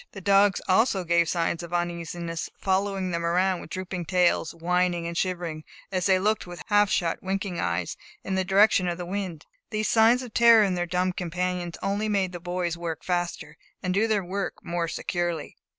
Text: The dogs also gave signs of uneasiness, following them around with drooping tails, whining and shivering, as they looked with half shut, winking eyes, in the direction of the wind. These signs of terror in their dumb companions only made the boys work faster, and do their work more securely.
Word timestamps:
The 0.13 0.19
dogs 0.19 0.63
also 0.67 1.03
gave 1.03 1.29
signs 1.29 1.61
of 1.61 1.73
uneasiness, 1.75 2.49
following 2.57 3.11
them 3.11 3.23
around 3.23 3.61
with 3.61 3.69
drooping 3.69 4.05
tails, 4.05 4.51
whining 4.51 5.05
and 5.05 5.15
shivering, 5.15 5.63
as 5.91 6.07
they 6.07 6.17
looked 6.17 6.47
with 6.47 6.63
half 6.69 6.89
shut, 6.89 7.21
winking 7.21 7.59
eyes, 7.59 7.97
in 8.23 8.33
the 8.33 8.43
direction 8.43 8.87
of 8.87 8.97
the 8.97 9.05
wind. 9.05 9.45
These 9.69 9.89
signs 9.89 10.23
of 10.23 10.33
terror 10.33 10.63
in 10.63 10.73
their 10.73 10.87
dumb 10.87 11.13
companions 11.13 11.77
only 11.83 12.09
made 12.09 12.31
the 12.31 12.39
boys 12.39 12.75
work 12.75 13.03
faster, 13.03 13.57
and 13.83 13.93
do 13.93 14.07
their 14.07 14.23
work 14.25 14.55
more 14.65 14.87
securely. 14.87 15.55